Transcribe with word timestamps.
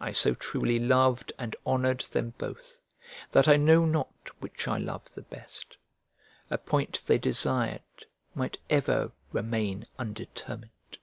I 0.00 0.12
so 0.12 0.32
truly 0.34 0.78
loved 0.78 1.30
and 1.38 1.54
honoured 1.66 2.00
them 2.00 2.32
both, 2.38 2.80
that 3.32 3.46
I 3.46 3.56
know 3.56 3.84
not 3.84 4.10
which 4.40 4.66
I 4.66 4.78
loved 4.78 5.14
the 5.14 5.20
best; 5.20 5.76
a 6.48 6.56
point 6.56 7.02
they 7.06 7.18
desired 7.18 7.82
might 8.34 8.56
ever 8.70 9.12
remain 9.34 9.84
undetermined. 9.98 10.96